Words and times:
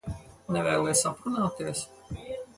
Nevēlies 0.55 1.05
aprunāties? 1.11 1.87